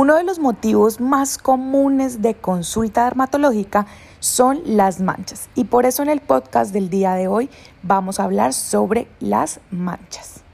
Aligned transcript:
Uno 0.00 0.14
de 0.14 0.22
los 0.22 0.38
motivos 0.38 1.00
más 1.00 1.38
comunes 1.38 2.22
de 2.22 2.34
consulta 2.34 3.02
dermatológica 3.02 3.86
son 4.20 4.60
las 4.64 5.00
manchas 5.00 5.50
y 5.56 5.64
por 5.64 5.86
eso 5.86 6.04
en 6.04 6.08
el 6.08 6.20
podcast 6.20 6.72
del 6.72 6.88
día 6.88 7.14
de 7.14 7.26
hoy 7.26 7.50
vamos 7.82 8.20
a 8.20 8.22
hablar 8.22 8.52
sobre 8.52 9.08
las 9.18 9.58
manchas. 9.72 10.44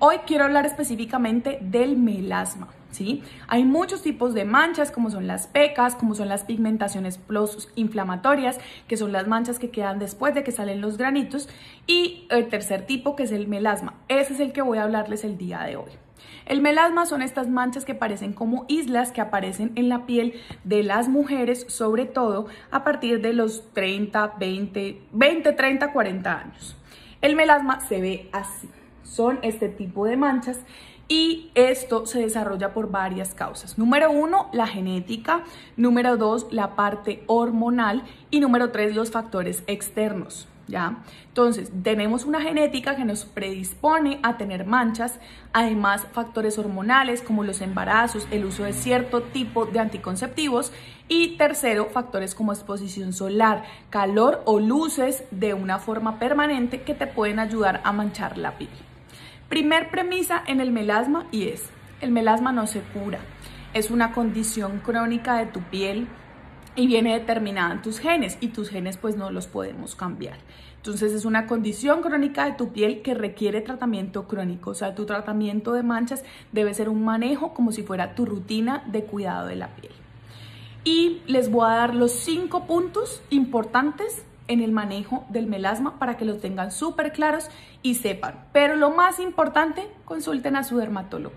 Hoy 0.00 0.16
quiero 0.26 0.46
hablar 0.46 0.66
específicamente 0.66 1.60
del 1.60 1.96
melasma. 1.96 2.70
¿Sí? 2.90 3.22
Hay 3.48 3.64
muchos 3.64 4.02
tipos 4.02 4.32
de 4.32 4.44
manchas, 4.44 4.90
como 4.90 5.10
son 5.10 5.26
las 5.26 5.46
pecas, 5.46 5.94
como 5.94 6.14
son 6.14 6.28
las 6.28 6.44
pigmentaciones 6.44 7.20
inflamatorias, 7.74 8.58
que 8.86 8.96
son 8.96 9.12
las 9.12 9.28
manchas 9.28 9.58
que 9.58 9.70
quedan 9.70 9.98
después 9.98 10.34
de 10.34 10.42
que 10.42 10.52
salen 10.52 10.80
los 10.80 10.96
granitos, 10.96 11.48
y 11.86 12.26
el 12.30 12.48
tercer 12.48 12.86
tipo, 12.86 13.14
que 13.14 13.24
es 13.24 13.32
el 13.32 13.46
melasma. 13.46 13.94
Ese 14.08 14.32
es 14.32 14.40
el 14.40 14.52
que 14.52 14.62
voy 14.62 14.78
a 14.78 14.84
hablarles 14.84 15.24
el 15.24 15.36
día 15.36 15.60
de 15.60 15.76
hoy. 15.76 15.90
El 16.46 16.62
melasma 16.62 17.04
son 17.04 17.20
estas 17.20 17.48
manchas 17.48 17.84
que 17.84 17.94
parecen 17.94 18.32
como 18.32 18.64
islas 18.68 19.12
que 19.12 19.20
aparecen 19.20 19.72
en 19.74 19.90
la 19.90 20.06
piel 20.06 20.34
de 20.64 20.82
las 20.82 21.08
mujeres, 21.08 21.66
sobre 21.68 22.06
todo 22.06 22.46
a 22.70 22.84
partir 22.84 23.20
de 23.20 23.34
los 23.34 23.70
30, 23.74 24.34
20, 24.38 25.02
20, 25.12 25.52
30, 25.52 25.92
40 25.92 26.40
años. 26.40 26.76
El 27.20 27.36
melasma 27.36 27.80
se 27.80 28.00
ve 28.00 28.30
así. 28.32 28.70
Son 29.02 29.38
este 29.42 29.68
tipo 29.68 30.06
de 30.06 30.16
manchas 30.16 30.60
y 31.08 31.50
esto 31.54 32.04
se 32.04 32.20
desarrolla 32.20 32.74
por 32.74 32.90
varias 32.90 33.34
causas. 33.34 33.78
Número 33.78 34.10
uno, 34.10 34.50
la 34.52 34.66
genética. 34.66 35.42
Número 35.76 36.18
dos, 36.18 36.46
la 36.50 36.76
parte 36.76 37.24
hormonal. 37.26 38.02
Y 38.30 38.40
número 38.40 38.70
tres, 38.70 38.94
los 38.94 39.10
factores 39.10 39.64
externos. 39.66 40.46
¿Ya? 40.66 40.98
Entonces, 41.28 41.72
tenemos 41.82 42.26
una 42.26 42.42
genética 42.42 42.94
que 42.94 43.06
nos 43.06 43.24
predispone 43.24 44.20
a 44.22 44.36
tener 44.36 44.66
manchas, 44.66 45.18
además 45.54 46.06
factores 46.12 46.58
hormonales 46.58 47.22
como 47.22 47.42
los 47.42 47.62
embarazos, 47.62 48.28
el 48.30 48.44
uso 48.44 48.64
de 48.64 48.74
cierto 48.74 49.22
tipo 49.22 49.64
de 49.64 49.78
anticonceptivos 49.78 50.70
y 51.08 51.38
tercero, 51.38 51.86
factores 51.86 52.34
como 52.34 52.52
exposición 52.52 53.14
solar, 53.14 53.64
calor 53.88 54.42
o 54.44 54.60
luces 54.60 55.24
de 55.30 55.54
una 55.54 55.78
forma 55.78 56.18
permanente 56.18 56.82
que 56.82 56.92
te 56.92 57.06
pueden 57.06 57.38
ayudar 57.38 57.80
a 57.82 57.92
manchar 57.92 58.36
la 58.36 58.58
piel. 58.58 58.87
Primer 59.48 59.90
premisa 59.90 60.42
en 60.46 60.60
el 60.60 60.72
melasma 60.72 61.26
y 61.32 61.48
es, 61.48 61.70
el 62.02 62.10
melasma 62.10 62.52
no 62.52 62.66
se 62.66 62.80
cura, 62.80 63.18
es 63.72 63.90
una 63.90 64.12
condición 64.12 64.80
crónica 64.84 65.38
de 65.38 65.46
tu 65.46 65.60
piel 65.62 66.06
y 66.76 66.86
viene 66.86 67.14
determinada 67.14 67.72
en 67.72 67.80
tus 67.80 67.98
genes 67.98 68.36
y 68.42 68.48
tus 68.48 68.68
genes 68.68 68.98
pues 68.98 69.16
no 69.16 69.30
los 69.30 69.46
podemos 69.46 69.94
cambiar. 69.94 70.36
Entonces 70.76 71.14
es 71.14 71.24
una 71.24 71.46
condición 71.46 72.02
crónica 72.02 72.44
de 72.44 72.52
tu 72.52 72.72
piel 72.74 73.00
que 73.00 73.14
requiere 73.14 73.62
tratamiento 73.62 74.28
crónico, 74.28 74.70
o 74.70 74.74
sea, 74.74 74.94
tu 74.94 75.06
tratamiento 75.06 75.72
de 75.72 75.82
manchas 75.82 76.24
debe 76.52 76.74
ser 76.74 76.90
un 76.90 77.02
manejo 77.02 77.54
como 77.54 77.72
si 77.72 77.82
fuera 77.82 78.14
tu 78.14 78.26
rutina 78.26 78.84
de 78.86 79.04
cuidado 79.04 79.46
de 79.46 79.56
la 79.56 79.68
piel. 79.68 79.92
Y 80.84 81.22
les 81.26 81.50
voy 81.50 81.64
a 81.64 81.74
dar 81.74 81.94
los 81.94 82.12
cinco 82.12 82.66
puntos 82.66 83.22
importantes 83.30 84.26
en 84.48 84.60
el 84.60 84.72
manejo 84.72 85.24
del 85.28 85.46
melasma 85.46 85.98
para 85.98 86.16
que 86.16 86.24
lo 86.24 86.38
tengan 86.38 86.72
súper 86.72 87.12
claros 87.12 87.48
y 87.82 87.94
sepan. 87.94 88.46
Pero 88.52 88.76
lo 88.76 88.90
más 88.90 89.20
importante, 89.20 89.86
consulten 90.04 90.56
a 90.56 90.64
su 90.64 90.78
dermatólogo. 90.78 91.34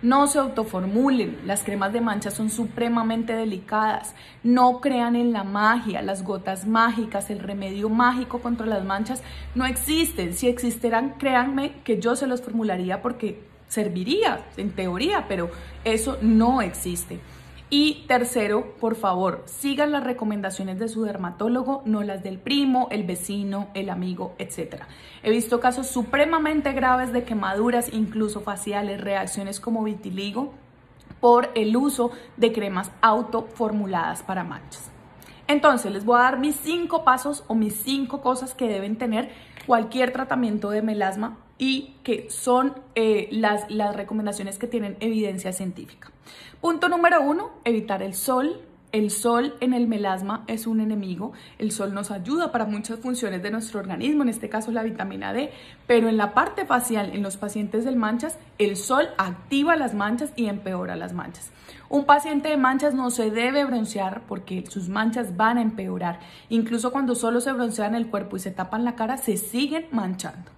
No 0.00 0.28
se 0.28 0.38
autoformulen, 0.38 1.40
las 1.44 1.64
cremas 1.64 1.92
de 1.92 2.00
mancha 2.00 2.30
son 2.30 2.50
supremamente 2.50 3.32
delicadas. 3.34 4.14
No 4.44 4.80
crean 4.80 5.16
en 5.16 5.32
la 5.32 5.42
magia, 5.42 6.02
las 6.02 6.22
gotas 6.22 6.68
mágicas, 6.68 7.30
el 7.30 7.40
remedio 7.40 7.88
mágico 7.88 8.38
contra 8.38 8.64
las 8.64 8.84
manchas 8.84 9.24
no 9.56 9.66
existen. 9.66 10.34
Si 10.34 10.46
existieran, 10.46 11.14
créanme 11.18 11.72
que 11.82 11.98
yo 11.98 12.14
se 12.14 12.28
los 12.28 12.42
formularía 12.42 13.02
porque 13.02 13.42
serviría 13.66 14.46
en 14.56 14.70
teoría, 14.70 15.26
pero 15.26 15.50
eso 15.84 16.16
no 16.22 16.62
existe. 16.62 17.18
Y 17.70 18.04
tercero, 18.08 18.74
por 18.80 18.94
favor, 18.94 19.42
sigan 19.44 19.92
las 19.92 20.02
recomendaciones 20.02 20.78
de 20.78 20.88
su 20.88 21.02
dermatólogo, 21.02 21.82
no 21.84 22.02
las 22.02 22.22
del 22.22 22.38
primo, 22.38 22.88
el 22.90 23.04
vecino, 23.04 23.68
el 23.74 23.90
amigo, 23.90 24.34
etc. 24.38 24.84
He 25.22 25.30
visto 25.30 25.60
casos 25.60 25.86
supremamente 25.86 26.72
graves 26.72 27.12
de 27.12 27.24
quemaduras, 27.24 27.92
incluso 27.92 28.40
faciales, 28.40 29.02
reacciones 29.02 29.60
como 29.60 29.84
vitiligo, 29.84 30.54
por 31.20 31.50
el 31.54 31.76
uso 31.76 32.10
de 32.38 32.52
cremas 32.52 32.90
autoformuladas 33.02 34.22
para 34.22 34.44
manchas. 34.44 34.90
Entonces, 35.46 35.92
les 35.92 36.06
voy 36.06 36.18
a 36.18 36.22
dar 36.22 36.38
mis 36.38 36.56
cinco 36.56 37.04
pasos 37.04 37.44
o 37.48 37.54
mis 37.54 37.74
cinco 37.74 38.22
cosas 38.22 38.54
que 38.54 38.68
deben 38.68 38.96
tener 38.96 39.30
cualquier 39.66 40.12
tratamiento 40.12 40.70
de 40.70 40.80
melasma 40.80 41.36
y 41.58 41.94
que 42.04 42.30
son 42.30 42.74
eh, 42.94 43.28
las, 43.32 43.70
las 43.70 43.94
recomendaciones 43.94 44.58
que 44.58 44.66
tienen 44.66 44.96
evidencia 45.00 45.52
científica. 45.52 46.10
Punto 46.60 46.88
número 46.88 47.20
uno, 47.20 47.50
evitar 47.64 48.02
el 48.02 48.14
sol. 48.14 48.62
El 48.90 49.10
sol 49.10 49.54
en 49.60 49.74
el 49.74 49.86
melasma 49.86 50.44
es 50.46 50.66
un 50.66 50.80
enemigo. 50.80 51.32
El 51.58 51.72
sol 51.72 51.92
nos 51.92 52.10
ayuda 52.10 52.52
para 52.52 52.64
muchas 52.64 52.98
funciones 53.00 53.42
de 53.42 53.50
nuestro 53.50 53.80
organismo, 53.80 54.22
en 54.22 54.30
este 54.30 54.48
caso 54.48 54.70
la 54.70 54.82
vitamina 54.82 55.34
D, 55.34 55.50
pero 55.86 56.08
en 56.08 56.16
la 56.16 56.32
parte 56.32 56.64
facial, 56.64 57.10
en 57.14 57.22
los 57.22 57.36
pacientes 57.36 57.84
de 57.84 57.94
manchas, 57.94 58.38
el 58.56 58.76
sol 58.76 59.08
activa 59.18 59.76
las 59.76 59.92
manchas 59.92 60.32
y 60.36 60.46
empeora 60.46 60.96
las 60.96 61.12
manchas. 61.12 61.50
Un 61.90 62.06
paciente 62.06 62.48
de 62.48 62.56
manchas 62.56 62.94
no 62.94 63.10
se 63.10 63.30
debe 63.30 63.66
broncear 63.66 64.22
porque 64.26 64.64
sus 64.68 64.88
manchas 64.88 65.36
van 65.36 65.58
a 65.58 65.62
empeorar. 65.62 66.20
Incluso 66.48 66.90
cuando 66.90 67.14
solo 67.14 67.42
se 67.42 67.52
broncean 67.52 67.94
el 67.94 68.06
cuerpo 68.06 68.36
y 68.36 68.40
se 68.40 68.52
tapan 68.52 68.86
la 68.86 68.96
cara, 68.96 69.18
se 69.18 69.36
siguen 69.36 69.86
manchando. 69.90 70.57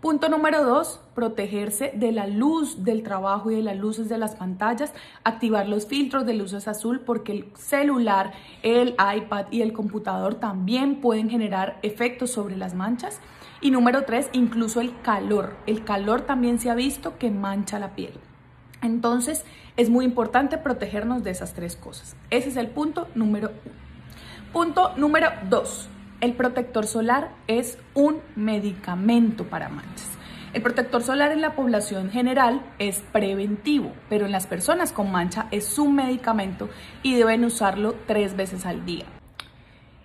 Punto 0.00 0.28
número 0.28 0.62
dos, 0.62 1.00
protegerse 1.14 1.90
de 1.94 2.12
la 2.12 2.26
luz 2.26 2.84
del 2.84 3.02
trabajo 3.02 3.50
y 3.50 3.56
de 3.56 3.62
las 3.62 3.76
luces 3.78 4.10
de 4.10 4.18
las 4.18 4.36
pantallas, 4.36 4.92
activar 5.24 5.68
los 5.68 5.86
filtros 5.86 6.26
de 6.26 6.34
luces 6.34 6.68
azul 6.68 7.00
porque 7.00 7.32
el 7.32 7.52
celular, 7.56 8.32
el 8.62 8.90
iPad 8.90 9.46
y 9.50 9.62
el 9.62 9.72
computador 9.72 10.34
también 10.34 11.00
pueden 11.00 11.30
generar 11.30 11.78
efectos 11.82 12.30
sobre 12.30 12.56
las 12.56 12.74
manchas. 12.74 13.20
Y 13.62 13.70
número 13.70 14.04
tres, 14.04 14.28
incluso 14.32 14.82
el 14.82 15.00
calor. 15.00 15.56
El 15.66 15.82
calor 15.82 16.20
también 16.20 16.58
se 16.58 16.68
ha 16.68 16.74
visto 16.74 17.16
que 17.16 17.30
mancha 17.30 17.78
la 17.78 17.94
piel. 17.94 18.12
Entonces, 18.82 19.46
es 19.78 19.88
muy 19.88 20.04
importante 20.04 20.58
protegernos 20.58 21.24
de 21.24 21.30
esas 21.30 21.54
tres 21.54 21.74
cosas. 21.74 22.16
Ese 22.28 22.50
es 22.50 22.56
el 22.56 22.68
punto 22.68 23.08
número 23.14 23.48
uno. 23.48 23.86
Punto 24.52 24.92
número 24.96 25.28
dos, 25.48 25.88
el 26.20 26.34
protector 26.34 26.86
solar 26.86 27.30
es 27.46 27.78
un 27.94 28.20
medicamento 28.34 29.44
para 29.44 29.68
manchas. 29.68 30.10
El 30.52 30.62
protector 30.62 31.02
solar 31.02 31.32
en 31.32 31.42
la 31.42 31.54
población 31.54 32.10
general 32.10 32.62
es 32.78 33.00
preventivo, 33.12 33.92
pero 34.08 34.24
en 34.24 34.32
las 34.32 34.46
personas 34.46 34.92
con 34.92 35.12
mancha 35.12 35.48
es 35.50 35.78
un 35.78 35.94
medicamento 35.94 36.70
y 37.02 37.14
deben 37.14 37.44
usarlo 37.44 37.94
tres 38.06 38.36
veces 38.36 38.64
al 38.64 38.86
día. 38.86 39.04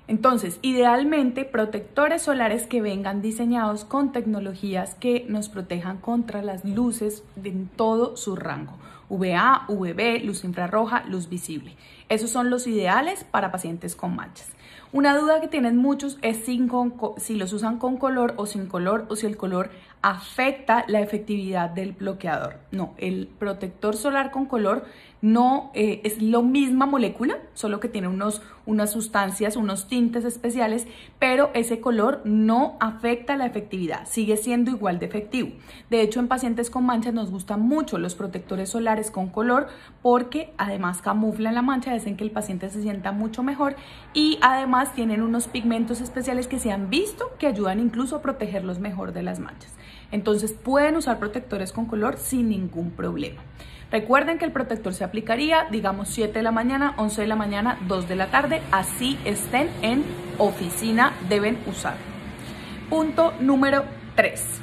Entonces, 0.07 0.59
idealmente, 0.61 1.45
protectores 1.45 2.23
solares 2.23 2.67
que 2.67 2.81
vengan 2.81 3.22
diseñados 3.22 3.85
con 3.85 4.11
tecnologías 4.11 4.95
que 4.95 5.25
nos 5.29 5.47
protejan 5.47 5.99
contra 5.99 6.41
las 6.41 6.66
luces 6.66 7.23
en 7.41 7.69
todo 7.69 8.17
su 8.17 8.35
rango. 8.35 8.73
UVA, 9.07 9.63
UVB, 9.69 10.25
luz 10.25 10.43
infrarroja, 10.43 11.05
luz 11.07 11.29
visible. 11.29 11.78
Esos 12.09 12.29
son 12.29 12.49
los 12.49 12.67
ideales 12.67 13.23
para 13.23 13.53
pacientes 13.53 13.95
con 13.95 14.17
manchas. 14.17 14.49
Una 14.94 15.18
duda 15.18 15.40
que 15.40 15.47
tienen 15.47 15.78
muchos 15.78 16.18
es 16.22 16.44
si 16.44 17.35
los 17.35 17.53
usan 17.53 17.78
con 17.78 17.96
color 17.96 18.34
o 18.35 18.46
sin 18.46 18.66
color 18.66 19.06
o 19.07 19.16
si 19.16 19.25
el 19.25 19.38
color 19.38 19.69
afecta 20.02 20.84
la 20.90 21.00
efectividad 21.00 21.69
del 21.69 21.94
bloqueador. 21.94 22.57
No, 22.72 22.94
el 22.97 23.29
protector 23.40 23.96
solar 23.96 24.31
con 24.31 24.47
color 24.47 24.84
no 25.22 25.72
eh, 25.75 26.02
es 26.03 26.22
la 26.22 26.41
misma 26.41 26.88
molécula, 26.88 27.38
solo 27.53 27.79
que 27.79 27.88
tiene 27.88 28.09
unos, 28.09 28.41
unas 28.66 28.91
sustancias, 28.91 29.55
unos 29.55 29.88
tintes 29.88 30.25
especiales, 30.25 30.88
pero 31.19 31.49
ese 31.53 31.79
color 31.79 32.22
no 32.23 32.77
afecta 32.79 33.35
la 33.35 33.45
efectividad, 33.45 34.07
sigue 34.07 34.38
siendo 34.38 34.72
igual 34.72 34.99
de 34.99 35.05
efectivo. 35.05 35.52
De 35.90 36.02
hecho, 36.02 36.19
en 36.19 36.28
pacientes 36.28 36.69
con 36.69 36.85
manchas 36.85 37.13
nos 37.13 37.31
gustan 37.31 37.61
mucho 37.61 37.97
los 37.97 38.16
protectores 38.16 38.69
solares 38.69 39.11
con 39.11 39.29
color 39.29 39.67
porque 40.02 40.53
además 40.58 41.02
camuflan 41.02 41.55
la 41.55 41.61
mancha, 41.61 41.93
hacen 41.93 42.17
que 42.17 42.23
el 42.23 42.31
paciente 42.31 42.69
se 42.69 42.81
sienta 42.81 43.11
mucho 43.11 43.43
mejor 43.43 43.75
y 44.13 44.37
además 44.41 44.93
tienen 44.93 45.22
unos 45.22 45.47
pigmentos 45.47 46.02
especiales 46.02 46.47
que 46.47 46.59
se 46.59 46.72
han 46.72 46.90
visto 46.90 47.31
que 47.40 47.47
ayudan 47.47 47.79
incluso 47.79 48.16
a 48.16 48.22
protegerlos 48.22 48.79
mejor 48.79 49.14
de 49.14 49.23
las 49.23 49.40
manchas. 49.40 49.72
Entonces 50.11 50.53
pueden 50.53 50.97
usar 50.97 51.19
protectores 51.19 51.72
con 51.72 51.85
color 51.85 52.17
sin 52.17 52.49
ningún 52.49 52.91
problema. 52.91 53.41
Recuerden 53.91 54.38
que 54.38 54.46
el 54.46 54.53
protector 54.53 54.93
se 54.93 55.03
aplicaría, 55.03 55.67
digamos, 55.70 56.08
7 56.09 56.40
de 56.40 56.43
la 56.43 56.52
mañana, 56.52 56.93
11 56.97 57.22
de 57.22 57.28
la 57.28 57.35
mañana, 57.35 57.78
2 57.88 58.08
de 58.08 58.16
la 58.16 58.28
tarde, 58.28 58.61
así 58.72 59.20
estén 59.26 59.70
en 59.82 60.05
oficina, 60.38 61.14
deben 61.28 61.58
usar. 61.67 61.96
Punto 62.90 63.34
número 63.41 63.84
3. 64.16 64.60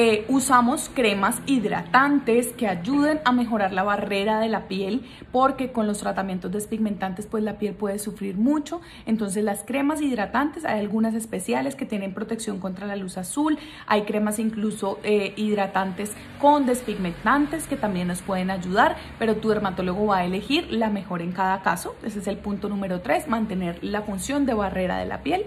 Eh, 0.00 0.24
usamos 0.28 0.88
cremas 0.94 1.42
hidratantes 1.46 2.52
que 2.52 2.68
ayuden 2.68 3.18
a 3.24 3.32
mejorar 3.32 3.72
la 3.72 3.82
barrera 3.82 4.38
de 4.38 4.48
la 4.48 4.68
piel 4.68 5.04
porque 5.32 5.72
con 5.72 5.88
los 5.88 5.98
tratamientos 5.98 6.52
despigmentantes 6.52 7.26
pues 7.26 7.42
la 7.42 7.58
piel 7.58 7.74
puede 7.74 7.98
sufrir 7.98 8.36
mucho. 8.36 8.80
Entonces 9.06 9.42
las 9.42 9.64
cremas 9.64 10.00
hidratantes, 10.00 10.64
hay 10.64 10.78
algunas 10.78 11.14
especiales 11.14 11.74
que 11.74 11.84
tienen 11.84 12.14
protección 12.14 12.60
contra 12.60 12.86
la 12.86 12.94
luz 12.94 13.18
azul, 13.18 13.58
hay 13.88 14.02
cremas 14.02 14.38
incluso 14.38 15.00
eh, 15.02 15.32
hidratantes 15.34 16.12
con 16.40 16.64
despigmentantes 16.64 17.66
que 17.66 17.76
también 17.76 18.06
nos 18.06 18.22
pueden 18.22 18.52
ayudar, 18.52 18.94
pero 19.18 19.34
tu 19.38 19.48
dermatólogo 19.48 20.06
va 20.06 20.18
a 20.18 20.24
elegir 20.24 20.70
la 20.70 20.90
mejor 20.90 21.22
en 21.22 21.32
cada 21.32 21.60
caso. 21.62 21.96
Ese 22.04 22.20
es 22.20 22.28
el 22.28 22.36
punto 22.36 22.68
número 22.68 23.00
3, 23.00 23.26
mantener 23.26 23.82
la 23.82 24.02
función 24.02 24.46
de 24.46 24.54
barrera 24.54 24.98
de 24.98 25.06
la 25.06 25.24
piel. 25.24 25.46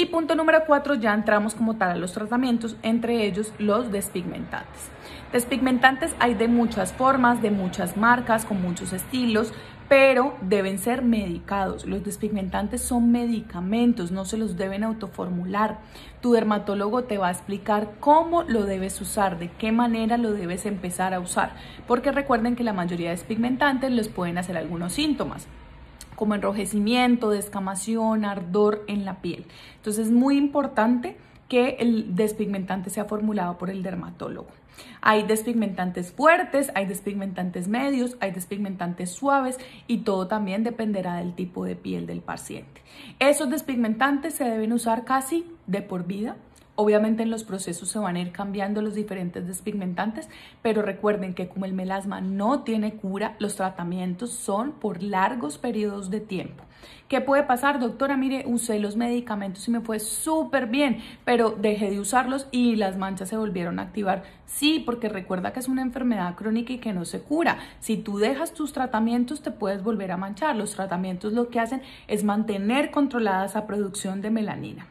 Y 0.00 0.06
punto 0.06 0.34
número 0.34 0.64
cuatro, 0.66 0.94
ya 0.94 1.12
entramos 1.12 1.54
como 1.54 1.76
tal 1.76 1.90
a 1.90 1.96
los 1.96 2.14
tratamientos, 2.14 2.74
entre 2.82 3.26
ellos 3.26 3.52
los 3.58 3.92
despigmentantes. 3.92 4.88
Despigmentantes 5.30 6.16
hay 6.18 6.32
de 6.32 6.48
muchas 6.48 6.94
formas, 6.94 7.42
de 7.42 7.50
muchas 7.50 7.98
marcas, 7.98 8.46
con 8.46 8.62
muchos 8.62 8.94
estilos, 8.94 9.52
pero 9.90 10.38
deben 10.40 10.78
ser 10.78 11.02
medicados. 11.02 11.84
Los 11.84 12.02
despigmentantes 12.02 12.80
son 12.80 13.12
medicamentos, 13.12 14.10
no 14.10 14.24
se 14.24 14.38
los 14.38 14.56
deben 14.56 14.84
autoformular. 14.84 15.80
Tu 16.22 16.32
dermatólogo 16.32 17.04
te 17.04 17.18
va 17.18 17.28
a 17.28 17.32
explicar 17.32 17.90
cómo 18.00 18.42
lo 18.44 18.64
debes 18.64 18.98
usar, 19.02 19.38
de 19.38 19.50
qué 19.50 19.70
manera 19.70 20.16
lo 20.16 20.32
debes 20.32 20.64
empezar 20.64 21.12
a 21.12 21.20
usar, 21.20 21.52
porque 21.86 22.10
recuerden 22.10 22.56
que 22.56 22.64
la 22.64 22.72
mayoría 22.72 23.10
de 23.10 23.16
despigmentantes 23.16 23.90
les 23.90 24.08
pueden 24.08 24.38
hacer 24.38 24.56
algunos 24.56 24.94
síntomas 24.94 25.46
como 26.20 26.34
enrojecimiento, 26.34 27.30
descamación, 27.30 28.26
ardor 28.26 28.84
en 28.88 29.06
la 29.06 29.22
piel. 29.22 29.46
Entonces 29.76 30.08
es 30.08 30.12
muy 30.12 30.36
importante 30.36 31.16
que 31.48 31.78
el 31.80 32.14
despigmentante 32.14 32.90
sea 32.90 33.06
formulado 33.06 33.56
por 33.56 33.70
el 33.70 33.82
dermatólogo. 33.82 34.48
Hay 35.00 35.22
despigmentantes 35.22 36.12
fuertes, 36.12 36.70
hay 36.74 36.84
despigmentantes 36.84 37.68
medios, 37.68 38.18
hay 38.20 38.32
despigmentantes 38.32 39.10
suaves 39.10 39.56
y 39.86 39.98
todo 40.00 40.26
también 40.26 40.62
dependerá 40.62 41.16
del 41.16 41.34
tipo 41.34 41.64
de 41.64 41.74
piel 41.74 42.06
del 42.06 42.20
paciente. 42.20 42.82
Esos 43.18 43.48
despigmentantes 43.48 44.34
se 44.34 44.44
deben 44.44 44.74
usar 44.74 45.06
casi 45.06 45.46
de 45.66 45.80
por 45.80 46.06
vida 46.06 46.36
Obviamente 46.76 47.22
en 47.22 47.30
los 47.30 47.44
procesos 47.44 47.88
se 47.88 47.98
van 47.98 48.16
a 48.16 48.20
ir 48.20 48.32
cambiando 48.32 48.80
los 48.80 48.94
diferentes 48.94 49.46
despigmentantes, 49.46 50.28
pero 50.62 50.82
recuerden 50.82 51.34
que 51.34 51.48
como 51.48 51.66
el 51.66 51.74
melasma 51.74 52.20
no 52.20 52.62
tiene 52.62 52.94
cura, 52.94 53.36
los 53.38 53.56
tratamientos 53.56 54.30
son 54.30 54.72
por 54.72 55.02
largos 55.02 55.58
periodos 55.58 56.10
de 56.10 56.20
tiempo. 56.20 56.64
¿Qué 57.08 57.20
puede 57.20 57.42
pasar, 57.42 57.80
doctora? 57.80 58.16
Mire, 58.16 58.44
usé 58.46 58.78
los 58.78 58.96
medicamentos 58.96 59.66
y 59.66 59.72
me 59.72 59.80
fue 59.80 59.98
súper 59.98 60.68
bien, 60.68 60.98
pero 61.24 61.50
dejé 61.50 61.90
de 61.90 61.98
usarlos 61.98 62.46
y 62.52 62.76
las 62.76 62.96
manchas 62.96 63.28
se 63.28 63.36
volvieron 63.36 63.78
a 63.78 63.82
activar. 63.82 64.22
Sí, 64.46 64.82
porque 64.86 65.08
recuerda 65.08 65.52
que 65.52 65.60
es 65.60 65.68
una 65.68 65.82
enfermedad 65.82 66.36
crónica 66.36 66.72
y 66.72 66.78
que 66.78 66.92
no 66.92 67.04
se 67.04 67.20
cura. 67.20 67.58
Si 67.80 67.96
tú 67.96 68.18
dejas 68.18 68.54
tus 68.54 68.72
tratamientos, 68.72 69.42
te 69.42 69.50
puedes 69.50 69.82
volver 69.82 70.12
a 70.12 70.16
manchar. 70.16 70.54
Los 70.54 70.74
tratamientos 70.76 71.32
lo 71.32 71.48
que 71.48 71.60
hacen 71.60 71.82
es 72.06 72.22
mantener 72.22 72.92
controlada 72.92 73.44
esa 73.44 73.66
producción 73.66 74.22
de 74.22 74.30
melanina. 74.30 74.86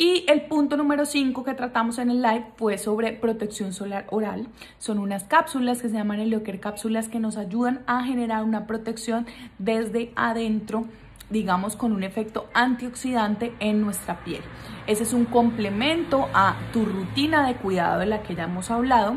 Y 0.00 0.24
el 0.28 0.46
punto 0.46 0.78
número 0.78 1.04
5 1.04 1.44
que 1.44 1.52
tratamos 1.52 1.98
en 1.98 2.08
el 2.08 2.22
live 2.22 2.46
fue 2.56 2.78
sobre 2.78 3.12
protección 3.12 3.74
solar 3.74 4.06
oral. 4.08 4.48
Son 4.78 4.98
unas 4.98 5.24
cápsulas 5.24 5.82
que 5.82 5.90
se 5.90 5.94
llaman 5.94 6.20
Helioker 6.20 6.58
cápsulas 6.58 7.10
que 7.10 7.20
nos 7.20 7.36
ayudan 7.36 7.82
a 7.86 8.02
generar 8.02 8.42
una 8.42 8.66
protección 8.66 9.26
desde 9.58 10.10
adentro 10.16 10.86
digamos, 11.28 11.76
con 11.76 11.92
un 11.92 12.02
efecto 12.02 12.48
antioxidante 12.54 13.52
en 13.60 13.82
nuestra 13.82 14.24
piel. 14.24 14.40
Ese 14.86 15.02
es 15.04 15.12
un 15.12 15.26
complemento 15.26 16.28
a 16.34 16.56
tu 16.72 16.86
rutina 16.86 17.46
de 17.46 17.54
cuidado 17.56 18.00
de 18.00 18.06
la 18.06 18.22
que 18.22 18.34
ya 18.34 18.44
hemos 18.44 18.70
hablado 18.70 19.16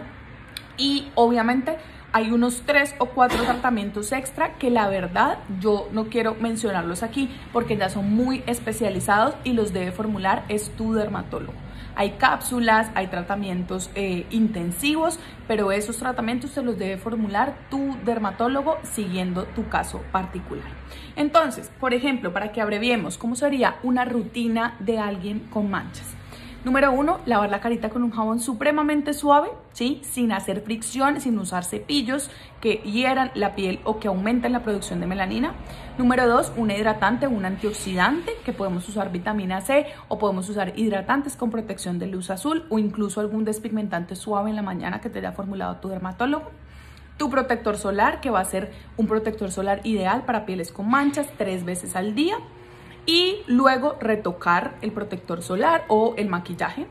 y 0.77 1.07
obviamente 1.15 1.77
hay 2.13 2.31
unos 2.31 2.61
tres 2.65 2.93
o 2.99 3.07
cuatro 3.07 3.43
tratamientos 3.43 4.11
extra 4.11 4.53
que 4.53 4.69
la 4.69 4.87
verdad 4.87 5.39
yo 5.59 5.89
no 5.91 6.05
quiero 6.05 6.35
mencionarlos 6.35 7.01
aquí 7.01 7.29
porque 7.51 7.75
ya 7.75 7.89
son 7.89 8.13
muy 8.13 8.43
especializados 8.45 9.35
y 9.43 9.53
los 9.53 9.73
debe 9.73 9.91
formular 9.91 10.45
es 10.47 10.69
tu 10.77 10.93
dermatólogo. 10.93 11.53
Hay 11.95 12.11
cápsulas, 12.11 12.89
hay 12.95 13.07
tratamientos 13.07 13.89
eh, 13.95 14.25
intensivos, 14.29 15.19
pero 15.47 15.71
esos 15.71 15.97
tratamientos 15.97 16.51
se 16.51 16.63
los 16.63 16.77
debe 16.77 16.97
formular 16.97 17.55
tu 17.69 17.97
dermatólogo 18.05 18.77
siguiendo 18.83 19.43
tu 19.45 19.67
caso 19.67 20.01
particular. 20.11 20.65
Entonces, 21.15 21.71
por 21.79 21.93
ejemplo, 21.93 22.31
para 22.31 22.51
que 22.51 22.61
abreviemos, 22.61 23.17
¿cómo 23.17 23.35
sería 23.35 23.77
una 23.83 24.05
rutina 24.05 24.75
de 24.79 24.99
alguien 24.99 25.39
con 25.51 25.69
manchas? 25.69 26.15
Número 26.65 26.93
uno, 26.93 27.19
lavar 27.25 27.49
la 27.49 27.59
carita 27.59 27.89
con 27.89 28.03
un 28.03 28.11
jabón 28.11 28.39
supremamente 28.39 29.13
suave, 29.13 29.49
¿sí? 29.73 29.99
Sin 30.01 30.31
hacer 30.31 30.61
fricción, 30.61 31.19
sin 31.19 31.37
usar 31.37 31.65
cepillos 31.65 32.31
que 32.61 32.75
hieran 32.85 33.31
la 33.35 33.53
piel 33.53 33.81
o 33.83 33.99
que 33.99 34.07
aumenten 34.07 34.53
la 34.53 34.63
producción 34.63 35.01
de 35.01 35.07
melanina. 35.07 35.55
Número 35.97 36.25
dos, 36.25 36.53
un 36.55 36.71
hidratante, 36.71 37.27
un 37.27 37.43
antioxidante, 37.43 38.31
que 38.45 38.53
podemos 38.53 38.87
usar 38.87 39.11
vitamina 39.11 39.59
C 39.59 39.87
o 40.07 40.17
podemos 40.17 40.47
usar 40.47 40.71
hidratantes 40.79 41.35
con 41.35 41.51
protección 41.51 41.99
de 41.99 42.07
luz 42.07 42.29
azul 42.29 42.65
o 42.69 42.79
incluso 42.79 43.19
algún 43.19 43.43
despigmentante 43.43 44.15
suave 44.15 44.49
en 44.49 44.55
la 44.55 44.61
mañana 44.61 45.01
que 45.01 45.09
te 45.09 45.19
haya 45.19 45.33
formulado 45.33 45.75
tu 45.81 45.89
dermatólogo. 45.89 46.49
Tu 47.17 47.29
protector 47.29 47.75
solar, 47.75 48.21
que 48.21 48.29
va 48.29 48.39
a 48.39 48.45
ser 48.45 48.71
un 48.95 49.07
protector 49.07 49.51
solar 49.51 49.81
ideal 49.83 50.23
para 50.23 50.45
pieles 50.45 50.71
con 50.71 50.89
manchas 50.89 51.27
tres 51.37 51.65
veces 51.65 51.97
al 51.97 52.15
día 52.15 52.37
y 53.05 53.37
luego 53.47 53.97
retocar 53.99 54.75
el 54.81 54.91
protector 54.91 55.41
solar 55.41 55.85
o 55.87 56.13
el 56.17 56.29
maquillaje. 56.29 56.87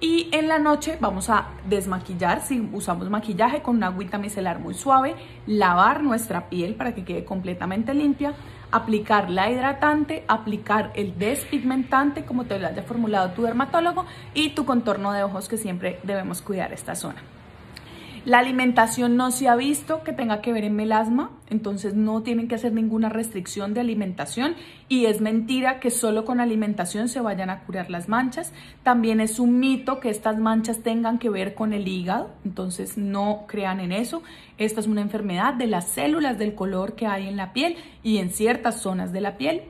Y 0.00 0.28
en 0.32 0.48
la 0.48 0.58
noche 0.58 0.98
vamos 1.00 1.30
a 1.30 1.50
desmaquillar 1.68 2.42
si 2.42 2.68
usamos 2.72 3.08
maquillaje 3.08 3.62
con 3.62 3.76
una 3.76 3.86
agüita 3.86 4.18
micelar 4.18 4.58
muy 4.58 4.74
suave, 4.74 5.14
lavar 5.46 6.02
nuestra 6.02 6.48
piel 6.48 6.74
para 6.74 6.92
que 6.92 7.04
quede 7.04 7.24
completamente 7.24 7.94
limpia, 7.94 8.34
aplicar 8.72 9.30
la 9.30 9.48
hidratante, 9.48 10.24
aplicar 10.26 10.90
el 10.96 11.16
despigmentante 11.18 12.24
como 12.24 12.46
te 12.46 12.58
lo 12.58 12.66
haya 12.66 12.82
formulado 12.82 13.30
tu 13.30 13.42
dermatólogo 13.42 14.04
y 14.34 14.50
tu 14.50 14.64
contorno 14.64 15.12
de 15.12 15.22
ojos 15.22 15.48
que 15.48 15.56
siempre 15.56 16.00
debemos 16.02 16.42
cuidar 16.42 16.72
esta 16.72 16.96
zona. 16.96 17.22
La 18.24 18.38
alimentación 18.38 19.16
no 19.16 19.32
se 19.32 19.48
ha 19.48 19.56
visto 19.56 20.04
que 20.04 20.12
tenga 20.12 20.40
que 20.42 20.52
ver 20.52 20.62
en 20.62 20.76
melasma, 20.76 21.32
entonces 21.50 21.94
no 21.94 22.22
tienen 22.22 22.46
que 22.46 22.54
hacer 22.54 22.72
ninguna 22.72 23.08
restricción 23.08 23.74
de 23.74 23.80
alimentación 23.80 24.54
y 24.88 25.06
es 25.06 25.20
mentira 25.20 25.80
que 25.80 25.90
solo 25.90 26.24
con 26.24 26.38
alimentación 26.38 27.08
se 27.08 27.20
vayan 27.20 27.50
a 27.50 27.64
curar 27.64 27.90
las 27.90 28.08
manchas. 28.08 28.52
También 28.84 29.18
es 29.18 29.40
un 29.40 29.58
mito 29.58 29.98
que 29.98 30.08
estas 30.08 30.38
manchas 30.38 30.84
tengan 30.84 31.18
que 31.18 31.30
ver 31.30 31.56
con 31.56 31.72
el 31.72 31.88
hígado, 31.88 32.30
entonces 32.44 32.96
no 32.96 33.42
crean 33.48 33.80
en 33.80 33.90
eso. 33.90 34.22
Esta 34.56 34.78
es 34.78 34.86
una 34.86 35.00
enfermedad 35.00 35.54
de 35.54 35.66
las 35.66 35.88
células 35.88 36.38
del 36.38 36.54
color 36.54 36.94
que 36.94 37.08
hay 37.08 37.26
en 37.26 37.36
la 37.36 37.52
piel 37.52 37.74
y 38.04 38.18
en 38.18 38.30
ciertas 38.30 38.80
zonas 38.80 39.12
de 39.12 39.20
la 39.20 39.36
piel. 39.36 39.62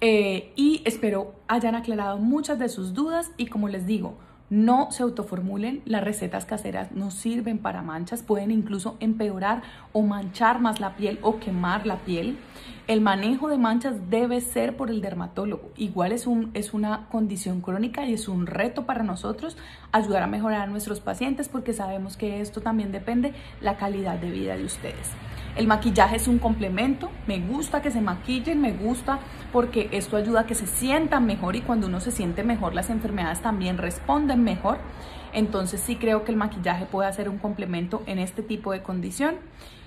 Eh, 0.00 0.52
y 0.54 0.80
espero 0.84 1.34
hayan 1.48 1.74
aclarado 1.74 2.18
muchas 2.18 2.60
de 2.60 2.68
sus 2.68 2.94
dudas 2.94 3.32
y 3.36 3.46
como 3.46 3.68
les 3.68 3.84
digo, 3.84 4.16
no 4.48 4.90
se 4.92 5.02
autoformulen, 5.02 5.82
las 5.84 6.04
recetas 6.04 6.44
caseras 6.44 6.92
no 6.92 7.10
sirven 7.10 7.58
para 7.58 7.82
manchas, 7.82 8.22
pueden 8.22 8.50
incluso 8.50 8.96
empeorar 9.00 9.62
o 9.92 10.02
manchar 10.02 10.60
más 10.60 10.80
la 10.80 10.96
piel 10.96 11.18
o 11.22 11.38
quemar 11.38 11.86
la 11.86 11.96
piel. 11.96 12.38
El 12.86 13.00
manejo 13.00 13.48
de 13.48 13.58
manchas 13.58 13.96
debe 14.10 14.40
ser 14.40 14.76
por 14.76 14.90
el 14.90 15.00
dermatólogo. 15.00 15.72
Igual 15.76 16.12
es, 16.12 16.28
un, 16.28 16.50
es 16.54 16.72
una 16.72 17.06
condición 17.10 17.60
crónica 17.60 18.06
y 18.06 18.12
es 18.12 18.28
un 18.28 18.46
reto 18.46 18.86
para 18.86 19.02
nosotros 19.02 19.56
ayudar 19.90 20.22
a 20.22 20.28
mejorar 20.28 20.62
a 20.62 20.66
nuestros 20.66 21.00
pacientes 21.00 21.48
porque 21.48 21.72
sabemos 21.72 22.16
que 22.16 22.40
esto 22.40 22.60
también 22.60 22.92
depende 22.92 23.34
la 23.60 23.76
calidad 23.76 24.18
de 24.18 24.30
vida 24.30 24.56
de 24.56 24.64
ustedes. 24.64 25.10
El 25.56 25.66
maquillaje 25.66 26.16
es 26.16 26.28
un 26.28 26.38
complemento, 26.38 27.10
me 27.26 27.40
gusta 27.40 27.80
que 27.80 27.90
se 27.90 28.02
maquillen, 28.02 28.60
me 28.60 28.72
gusta 28.72 29.20
porque 29.54 29.88
esto 29.90 30.18
ayuda 30.18 30.40
a 30.40 30.46
que 30.46 30.54
se 30.54 30.66
sientan 30.66 31.24
mejor 31.24 31.56
y 31.56 31.62
cuando 31.62 31.86
uno 31.86 31.98
se 31.98 32.10
siente 32.10 32.44
mejor 32.44 32.74
las 32.74 32.90
enfermedades 32.90 33.40
también 33.40 33.78
responden 33.78 34.44
mejor. 34.44 34.76
Entonces 35.32 35.80
sí 35.80 35.96
creo 35.96 36.24
que 36.24 36.32
el 36.32 36.36
maquillaje 36.36 36.84
puede 36.84 37.10
ser 37.14 37.30
un 37.30 37.38
complemento 37.38 38.02
en 38.04 38.18
este 38.18 38.42
tipo 38.42 38.72
de 38.72 38.82
condición 38.82 39.36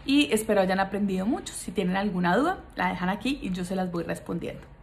y 0.08 0.34
espero 0.34 0.62
hayan 0.62 0.80
aprendido 0.80 1.28
mucho. 1.28 1.54
Si 1.54 1.72
tienen 1.72 1.98
alguna 1.98 2.36
duda, 2.36 2.64
la 2.76 2.90
dejan 2.90 3.10
aquí 3.10 3.38
y 3.44 3.52
yo 3.52 3.64
se 3.64 3.76
las 3.76 3.92
voy 3.92 4.04
respondiendo. 4.04 4.79